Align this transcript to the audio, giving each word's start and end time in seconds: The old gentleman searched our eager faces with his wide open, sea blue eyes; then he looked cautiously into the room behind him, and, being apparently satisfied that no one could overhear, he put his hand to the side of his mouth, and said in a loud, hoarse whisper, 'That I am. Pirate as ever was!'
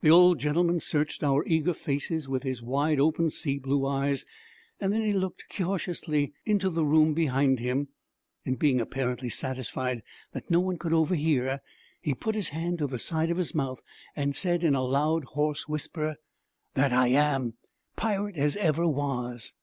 The 0.00 0.08
old 0.10 0.38
gentleman 0.38 0.80
searched 0.80 1.22
our 1.22 1.44
eager 1.46 1.74
faces 1.74 2.26
with 2.26 2.42
his 2.42 2.62
wide 2.62 2.98
open, 2.98 3.28
sea 3.28 3.58
blue 3.58 3.84
eyes; 3.84 4.24
then 4.78 4.94
he 4.94 5.12
looked 5.12 5.44
cautiously 5.54 6.32
into 6.46 6.70
the 6.70 6.86
room 6.86 7.12
behind 7.12 7.58
him, 7.58 7.88
and, 8.46 8.58
being 8.58 8.80
apparently 8.80 9.28
satisfied 9.28 10.02
that 10.32 10.50
no 10.50 10.58
one 10.58 10.78
could 10.78 10.94
overhear, 10.94 11.60
he 12.00 12.14
put 12.14 12.34
his 12.34 12.48
hand 12.48 12.78
to 12.78 12.86
the 12.86 12.98
side 12.98 13.30
of 13.30 13.36
his 13.36 13.54
mouth, 13.54 13.82
and 14.16 14.34
said 14.34 14.62
in 14.64 14.74
a 14.74 14.80
loud, 14.82 15.24
hoarse 15.24 15.68
whisper, 15.68 16.16
'That 16.72 16.94
I 16.94 17.08
am. 17.08 17.58
Pirate 17.94 18.38
as 18.38 18.56
ever 18.56 18.86
was!' 18.88 19.52